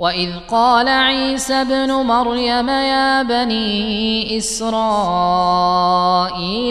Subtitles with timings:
[0.00, 4.78] واذ قال عيسى ابن مريم يا بني اسرائيل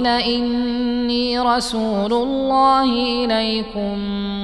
[0.08, 2.84] اني رسول الله
[3.26, 3.98] اليكم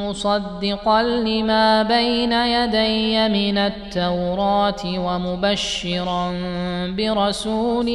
[0.06, 6.34] مصدقا لما بين يدي من التوراه ومبشرا
[6.98, 7.88] برسول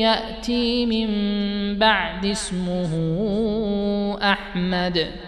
[0.00, 1.08] ياتي من
[1.78, 2.88] بعد اسمه
[4.22, 5.27] احمد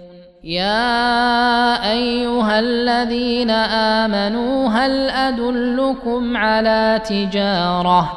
[0.43, 8.11] يا أيها الذين آمنوا هل أدلكم على تجارة؟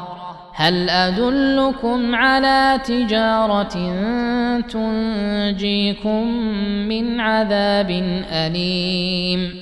[0.54, 3.92] هل أدلكم على تجارة
[4.72, 6.26] تنجيكم
[6.88, 7.90] من عذاب
[8.32, 9.54] أليم؟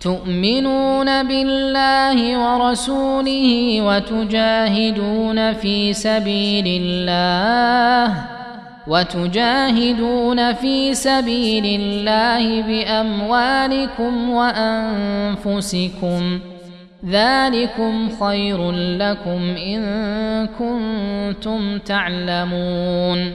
[0.00, 8.39] تؤمنون بالله ورسوله وتجاهدون في سبيل الله؟
[8.86, 15.80] وتجاهدون في سبيل الله بأموالكم وأنفسكم
[17.06, 19.80] ذلكم خير لكم إن
[20.46, 23.32] كنتم تعلمون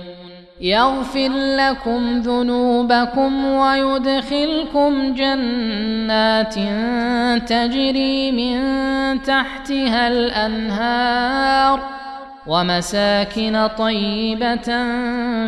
[0.61, 6.55] يغفر لكم ذنوبكم ويدخلكم جنات
[7.49, 8.57] تجري من
[9.21, 11.79] تحتها الأنهار
[12.47, 14.65] ومساكن طيبة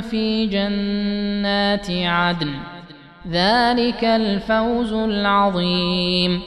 [0.01, 2.53] في جنات عدن.
[3.31, 6.41] ذلك الفوز العظيم.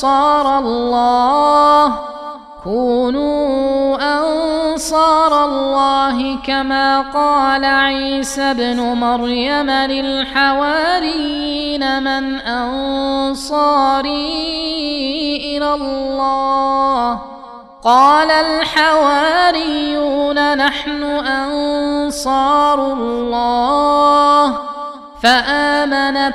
[0.00, 1.94] أنصار الله.
[2.64, 11.02] كونوا أنصار الله كما قال عيسى ابن مريم للحواريين
[12.02, 14.06] من أنصاري
[15.56, 17.18] إلى الله.
[17.84, 19.78] قال الحواريون
[20.56, 24.58] نحن أنصار الله.
[25.22, 26.34] فامنت